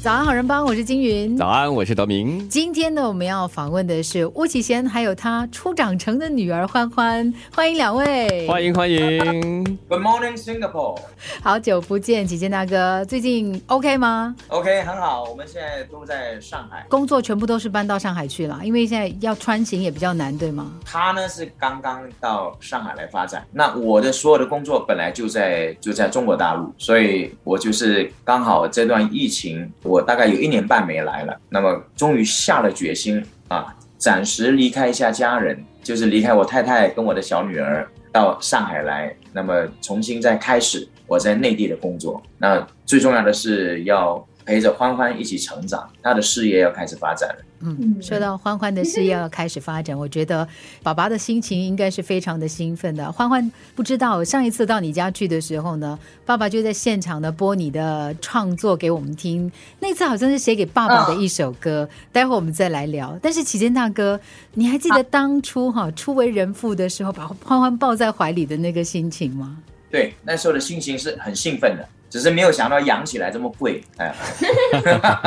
[0.00, 1.36] 早安，好人帮，我是金云。
[1.36, 2.48] 早安，我是德明。
[2.48, 9.64] 今天呢，我们要访问的是巫启贤，还有他初长成的女儿欢欢，欢迎两位，欢迎欢迎。
[9.88, 11.00] Good morning, Singapore。
[11.42, 15.24] 好久不见，启贤大哥，最近 OK 吗？OK，很好。
[15.24, 20.70] 我们现在都在上海，工作全部都是搬到上海去了，因为现在要穿行也比较难，对吗？
[20.84, 29.68] 他呢是刚刚到上海来发展，那我的所有的工作本来就在就在中国大陆，所以我就是刚好这段疫情。
[29.88, 42.22] 我大概有一年半没来了，那么终于下了决心啊，暂时离开一下家人，就是离开我太太跟我的小女儿，到上海来，那么重新再开始我在内地的工作。
[42.36, 47.44] 那最重要的是要陪着欢欢一起成长，她的事业要开始发展了。
[47.60, 50.46] 嗯，说到欢欢的事业要开始发展，我觉得
[50.82, 53.10] 爸爸的心情应该是非常的兴奋的。
[53.10, 59.50] 欢欢不知道上一次到你家去的时候呢，爸爸就在现场的播你的创作给我们听。
[59.80, 63.18] 那次好像是写给爸爸的一首歌，待会我们再来聊。
[63.20, 64.20] 但是启坚大哥，
[64.54, 69.58] 你还记得当初哈初为人父的时候，把欢欢抱在怀里的那个心情吗？
[69.90, 71.88] 对，那时候的心情是很兴奋的。
[72.10, 74.14] 只是没有想到养起来这么贵，哎。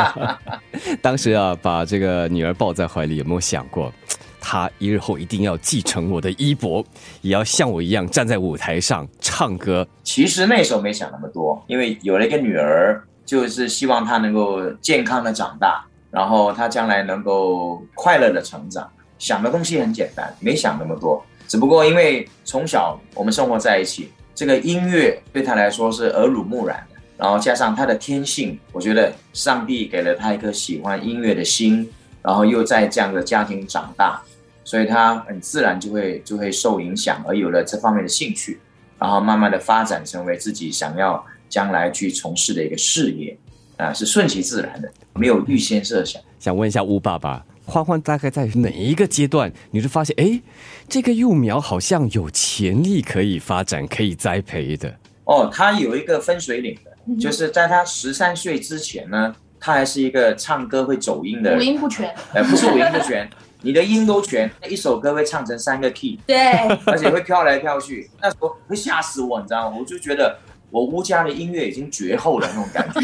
[1.02, 3.94] 当时啊，把这个女儿抱在怀里，有没有想过，
[4.40, 6.84] 她一日后一定要继承我的衣钵，
[7.22, 9.88] 也要像我一样站在舞台上唱歌？
[10.04, 18.90] 其实那时候没想那么多，因为有了一个女儿，就是希望她能够健康的长大，然后她将来能够快乐的成长。
[19.20, 21.24] 想的东西很简单，没想那么多。
[21.48, 24.12] 只不过因为从小我们生活在一起。
[24.42, 31.88] 这个音乐对他来说是耳濡目染的，然后加上他的天性，我觉得上帝给了他一颗喜欢音乐的心，
[32.24, 34.20] 然后又在这样的家庭长大，
[34.64, 38.60] 所以他很自然就会就会受影响，而有了这方面的兴趣，
[38.98, 43.38] 然后慢慢的发展成为自己想要将来去从事的一个事业，
[43.78, 46.20] 啊，是顺其自然的，没有预先设想。
[46.40, 47.46] 想问一下吴爸爸。
[47.72, 50.42] 欢欢大概在哪一个阶段，你就发现，哎，
[50.90, 54.94] 这个幼苗好像有潜力可以发展、可以栽培的。
[55.24, 62.14] 哦，他有一个分水岭的，就是在他十三岁之前呢，他还是一个唱歌会走音的，五音不全。
[62.36, 63.26] 呃，不是五音不全，
[63.62, 66.52] 你的音都全，一首歌会唱成三个 key，对，
[66.86, 69.78] 而且会飘来飘去，那时候会吓死我，你知道吗？
[69.80, 70.38] 我就觉得
[70.70, 73.00] 我乌家的音乐已经绝后了那种感觉，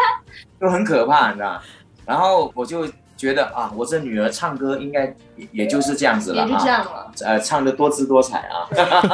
[0.58, 1.60] 就很可怕，你知道
[2.06, 2.88] 然后我就。
[3.18, 5.12] 觉得啊，我这女儿唱歌应该
[5.50, 6.58] 也就是这样子了啊，
[7.26, 8.64] 呃，唱的多姿多彩啊。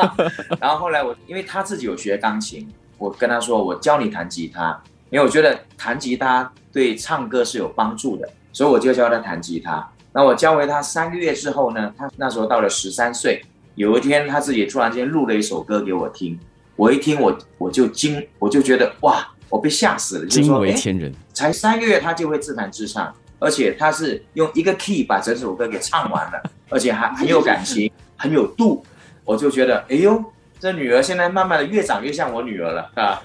[0.61, 4.79] 然后后来我，因为她自己有学钢琴，我跟她说，我教你弹吉他，
[5.09, 9.89] 因为我觉得弹吉他对唱歌是有帮助的，所以我就教她弹吉他。
[10.13, 13.43] 那我教会她三个月之后呢，她那时候到了十三岁，
[13.75, 16.39] 有一天她自己突然间录了一首歌给我听，
[16.77, 23.11] 我一听我我就惊，我就觉得哇，我被吓死了，惊为天人，才三个月她就会自弹自唱。
[23.39, 28.85] 而且他是用一个 key 把整首歌给唱完了， 而且还很有感情，很有度，
[29.25, 30.23] 我就觉得，哎呦，
[30.59, 33.21] 这女儿现在慢慢的越长越像我女儿了啊！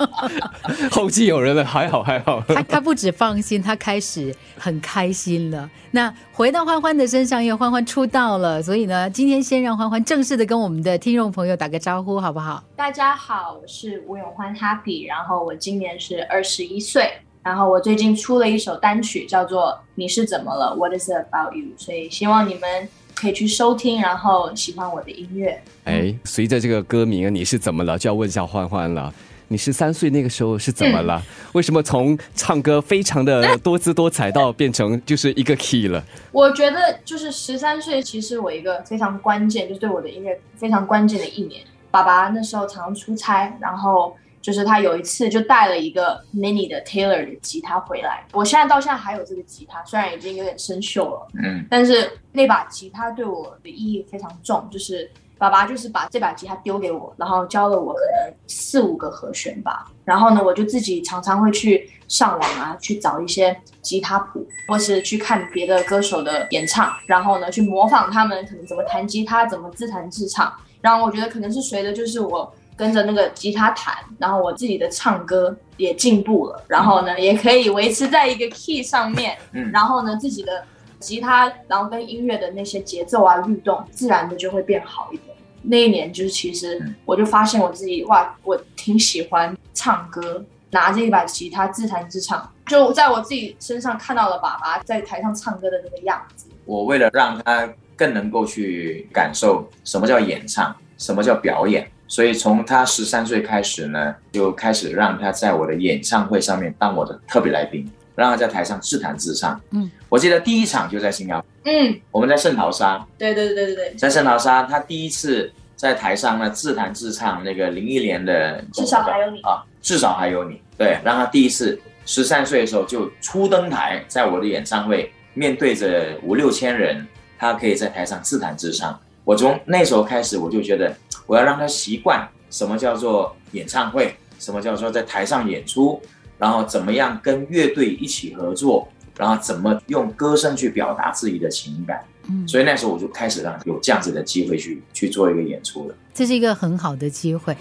[0.90, 2.42] 后继有人了，还好还好。
[2.46, 5.70] 他他不止放心，他开始很开心了。
[5.92, 12.62] 那回到欢欢的身上，因为欢欢出道了，所以呢，今天先让欢欢正式的跟我们的听众朋友打个招呼，好不好？
[12.76, 17.10] 大家好，我是吴永欢 Happy，然后我今年是二十一岁。
[17.42, 21.68] 然后我最近出了一首单曲，叫做《你是怎么了》，What is it about you？
[21.78, 25.62] 所以希望你们可以去收听，然后喜欢我的音乐。
[25.84, 29.12] 哎，随着这个歌名《你是怎么了》，就要问一下欢欢了。
[29.48, 31.20] 你十三岁那个时候是怎么了？
[31.54, 36.04] 为什么从唱歌非常的 多姿多彩到变成就是一个 key 了？
[36.32, 41.62] 我觉得就是十三岁，其实我一个非常关键，就是对我的音乐非常关键的一年。
[41.90, 44.14] 爸爸那时候常常出差，然后。
[44.40, 54.66] 就是他有一次就带了一个 mini 的 Taylor 的吉他回来，我现在到现在还有这个吉他，虽然已经有点生锈了，嗯，但是那把吉他对我的意义非常重。
[54.70, 70.50] 就是爸爸就是把这把吉他丢给我，然后教了我可能四五个和弦吧，然后呢，我就自己常常会去上网啊，去找一些吉他谱，或是去看别的歌手的演唱，然后呢，去模仿他们可能怎么弹吉他，怎么自弹自唱，
[70.80, 72.50] 然后我觉得可能是随着就是我。
[72.80, 80.64] 跟着那个吉他弹，然后我自己的唱歌也进步了，然后呢，也可以维持在一个 key 上面，嗯，然后呢，自己的
[80.98, 85.36] 吉他，然后跟音乐的那些节奏啊、律动，自然的就会变好一点。
[85.60, 96.46] 那一年就是其实我就发现我自己哇，我挺喜欢唱歌，拿着一把吉他自弹自唱，就在我自己身上看到了爸爸在台上唱歌的那个样子。
[96.64, 101.86] 我为了让他更能够去感受什么叫演唱，什么叫表演。
[102.10, 109.58] 所以从他十三岁开始呢，就开始让他在我的演唱会上面当我的特别来宾，让他在台上自弹自唱。
[109.70, 120.60] 嗯，我记得第一场就在新加坡，嗯，我们在圣淘沙，对对对对对，在圣淘沙，他第一次在台上呢自弹自唱那个林忆莲的至少还有你啊，至少还有你。
[120.76, 127.06] 对，让他第一次十三岁的时候就初登台，在我的演唱会面对着五六千人，
[127.38, 128.98] 他可以在台上自弹自唱。
[129.22, 130.92] 我从那时候开始，我就觉得
[131.30, 136.02] 我要让他习惯什么叫做演唱会，什么叫做在台上演出，
[136.36, 142.04] 然后怎么样跟乐队一起合作，然后怎么用歌声去表达自己的情感。
[142.28, 145.94] 嗯，所以那时候我就开始让有这样子的机会去去做一个演出了。
[146.12, 147.56] 这是一个很好的机会。